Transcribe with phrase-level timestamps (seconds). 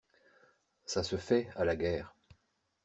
[0.87, 2.15] Ça se fait, à la guerre.